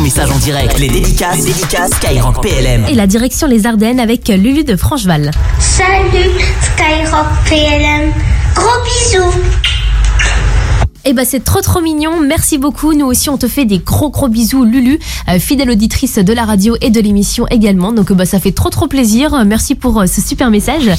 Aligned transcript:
ton 0.00 0.04
message 0.04 0.30
en 0.30 0.38
direct. 0.38 0.78
Les 0.78 0.88
dédicaces, 0.88 1.38
les 1.38 1.52
dédicaces 1.52 1.90
Skyrock 1.92 2.40
PLM. 2.42 2.86
Et 2.88 2.94
la 2.94 3.06
direction 3.06 3.46
les 3.46 3.66
Ardennes 3.66 4.00
avec 4.00 4.28
Lulu 4.28 4.64
de 4.64 4.74
Francheval. 4.74 5.30
Salut 5.58 6.30
Skyrock 6.62 7.26
PLM. 7.46 8.10
Gros 8.54 8.82
bisous. 8.84 9.40
Eh 11.04 11.12
ben 11.12 11.24
c'est 11.24 11.42
trop 11.42 11.60
trop 11.60 11.80
mignon, 11.80 12.20
merci 12.20 12.58
beaucoup. 12.58 12.92
Nous 12.92 13.06
aussi 13.06 13.30
on 13.30 13.38
te 13.38 13.48
fait 13.48 13.64
des 13.64 13.78
gros 13.78 14.10
gros 14.10 14.28
bisous 14.28 14.64
Lulu, 14.64 14.98
euh, 15.28 15.38
fidèle 15.38 15.70
auditrice 15.70 16.16
de 16.16 16.32
la 16.32 16.44
radio 16.44 16.76
et 16.82 16.90
de 16.90 17.00
l'émission 17.00 17.46
également. 17.48 17.92
Donc 17.92 18.12
bah 18.12 18.26
ça 18.26 18.38
fait 18.38 18.52
trop 18.52 18.68
trop 18.68 18.86
plaisir. 18.86 19.44
Merci 19.46 19.74
pour 19.74 20.00
euh, 20.00 20.06
ce 20.06 20.20
super 20.20 20.50
message. 20.50 20.90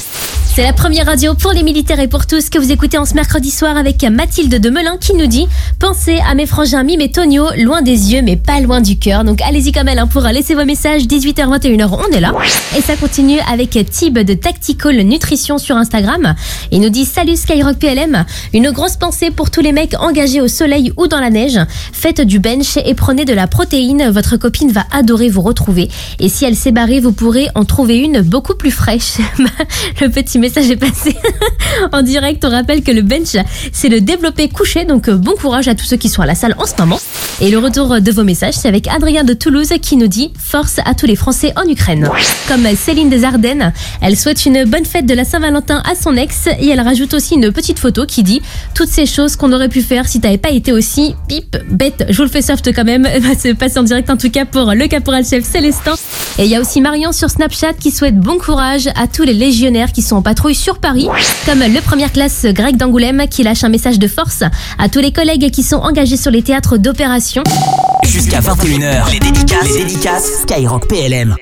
C'est 0.53 0.63
la 0.63 0.73
première 0.73 1.05
radio 1.05 1.33
pour 1.33 1.53
les 1.53 1.63
militaires 1.63 1.99
et 2.01 2.09
pour 2.09 2.25
tous 2.25 2.49
que 2.49 2.59
vous 2.59 2.73
écoutez 2.73 2.97
en 2.97 3.05
ce 3.05 3.13
mercredi 3.13 3.51
soir 3.51 3.77
avec 3.77 4.03
Mathilde 4.03 4.59
de 4.59 4.69
Melun 4.69 4.97
qui 4.97 5.13
nous 5.13 5.27
dit 5.27 5.47
Pensez 5.81 6.19
à 6.29 6.35
mes 6.35 6.45
frangins 6.45 6.83
Mime 6.83 7.01
et 7.01 7.09
Tonio, 7.09 7.47
loin 7.57 7.81
des 7.81 8.13
yeux 8.13 8.21
mais 8.21 8.35
pas 8.35 8.59
loin 8.59 8.81
du 8.81 8.99
cœur. 8.99 9.23
Donc 9.23 9.41
allez-y 9.41 9.71
comme 9.71 9.87
elle 9.87 9.97
hein, 9.97 10.05
pour 10.05 10.21
laisser 10.21 10.53
vos 10.53 10.63
messages 10.63 11.07
18h 11.07 11.59
21h, 11.59 11.89
on 11.91 12.15
est 12.15 12.19
là. 12.19 12.35
Et 12.77 12.81
ça 12.81 12.95
continue 12.95 13.39
avec 13.51 13.71
Tib 13.89 14.19
de 14.19 14.35
Tactical 14.35 14.95
Nutrition 15.01 15.57
sur 15.57 15.75
Instagram. 15.77 16.35
Il 16.69 16.81
nous 16.81 16.89
dit 16.89 17.03
Salut 17.03 17.35
Skyrock 17.35 17.79
PLM, 17.79 18.25
une 18.53 18.69
grosse 18.69 18.95
pensée 18.95 19.31
pour 19.31 19.49
tous 19.49 19.61
les 19.61 19.71
mecs 19.71 19.95
engagés 19.99 20.39
au 20.39 20.47
soleil 20.47 20.93
ou 20.97 21.07
dans 21.07 21.19
la 21.19 21.31
neige. 21.31 21.59
Faites 21.91 22.21
du 22.21 22.37
bench 22.37 22.77
et 22.85 22.93
prenez 22.93 23.25
de 23.25 23.33
la 23.33 23.47
protéine, 23.47 24.11
votre 24.11 24.37
copine 24.37 24.71
va 24.71 24.83
adorer 24.91 25.29
vous 25.29 25.41
retrouver. 25.41 25.89
Et 26.19 26.29
si 26.29 26.45
elle 26.45 26.55
s'est 26.55 26.71
barrée, 26.71 26.99
vous 26.99 27.11
pourrez 27.11 27.47
en 27.55 27.65
trouver 27.65 27.97
une 27.97 28.21
beaucoup 28.21 28.53
plus 28.53 28.71
fraîche. 28.71 29.17
Le 29.99 30.09
petit 30.09 30.37
message 30.37 30.69
est 30.69 30.77
passé 30.77 31.15
en 31.91 32.03
direct. 32.03 32.45
On 32.45 32.51
rappelle 32.51 32.83
que 32.83 32.91
le 32.91 33.01
bench, 33.01 33.35
c'est 33.73 33.89
le 33.89 33.99
développé 33.99 34.47
couché. 34.47 34.85
Donc 34.85 35.09
euh, 35.09 35.15
bon 35.15 35.33
courage 35.33 35.70
à 35.71 35.75
tous 35.75 35.85
ceux 35.85 35.97
qui 35.97 36.09
sont 36.09 36.21
à 36.21 36.25
la 36.25 36.35
salle 36.35 36.55
en 36.57 36.65
ce 36.65 36.73
moment. 36.77 36.99
Et 37.39 37.49
le 37.49 37.57
retour 37.57 38.01
de 38.01 38.11
vos 38.11 38.23
messages, 38.23 38.55
c'est 38.55 38.67
avec 38.67 38.87
Adrien 38.87 39.23
de 39.23 39.33
Toulouse 39.33 39.69
qui 39.81 39.95
nous 39.95 40.07
dit 40.07 40.31
force 40.37 40.79
à 40.85 40.93
tous 40.93 41.05
les 41.05 41.15
Français 41.15 41.53
en 41.55 41.67
Ukraine. 41.67 42.09
Comme 42.47 42.67
Céline 42.75 43.09
des 43.09 43.23
Ardennes, 43.23 43.73
elle 44.01 44.17
souhaite 44.17 44.45
une 44.45 44.65
bonne 44.65 44.85
fête 44.85 45.05
de 45.05 45.13
la 45.13 45.23
Saint-Valentin 45.23 45.81
à 45.89 45.95
son 45.95 46.15
ex 46.15 46.47
et 46.59 46.69
elle 46.69 46.81
rajoute 46.81 47.13
aussi 47.13 47.35
une 47.35 47.51
petite 47.51 47.79
photo 47.79 48.05
qui 48.05 48.21
dit 48.21 48.41
toutes 48.75 48.89
ces 48.89 49.05
choses 49.05 49.37
qu'on 49.37 49.53
aurait 49.53 49.69
pu 49.69 49.81
faire 49.81 50.07
si 50.07 50.19
t'avais 50.19 50.37
pas 50.37 50.51
été 50.51 50.73
aussi 50.73 51.15
pip 51.27 51.57
bête. 51.69 52.05
Je 52.09 52.17
vous 52.17 52.23
le 52.23 52.29
fais 52.29 52.41
soft 52.41 52.73
quand 52.75 52.83
même. 52.83 53.07
C'est 53.39 53.53
passé 53.53 53.79
en 53.79 53.83
direct 53.83 54.09
en 54.09 54.17
tout 54.17 54.29
cas 54.29 54.45
pour 54.45 54.73
le 54.73 54.87
caporal 54.87 55.25
chef 55.25 55.45
Célestin. 55.45 55.93
Et 56.39 56.45
il 56.45 56.49
y 56.49 56.55
a 56.55 56.61
aussi 56.61 56.81
Marion 56.81 57.11
sur 57.11 57.29
Snapchat 57.29 57.73
qui 57.73 57.91
souhaite 57.91 58.17
bon 58.17 58.37
courage 58.37 58.87
à 58.95 59.07
tous 59.07 59.23
les 59.23 59.33
légionnaires 59.33 59.91
qui 59.91 60.01
sont 60.01 60.15
en 60.15 60.21
patrouille 60.21 60.55
sur 60.55 60.79
Paris, 60.79 61.07
comme 61.45 61.59
le 61.59 61.81
première 61.81 62.11
classe 62.11 62.45
grec 62.45 62.77
d'Angoulême 62.77 63.27
qui 63.29 63.43
lâche 63.43 63.63
un 63.63 63.69
message 63.69 63.99
de 63.99 64.07
force 64.07 64.43
à 64.77 64.89
tous 64.89 64.99
les 64.99 65.11
collègues 65.11 65.51
qui 65.51 65.63
sont 65.63 65.77
engagés 65.77 66.17
sur 66.17 66.31
les 66.31 66.41
théâtres 66.41 66.77
d'opération. 66.77 67.43
Jusqu'à 68.05 68.39
21h, 68.39 69.11
les 69.11 69.19
dédicaces, 69.19 69.77
les 69.77 69.83
dédicaces 69.83 70.41
Skyrock 70.43 70.87
PLM. 70.87 71.35